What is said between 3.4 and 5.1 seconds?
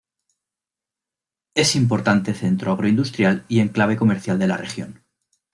y enclave comercial de la región.